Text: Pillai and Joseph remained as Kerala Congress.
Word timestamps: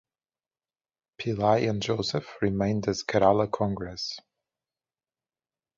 Pillai 1.19 1.69
and 1.69 1.79
Joseph 1.79 2.25
remained 2.41 2.87
as 2.87 3.03
Kerala 3.03 3.51
Congress. 3.51 4.19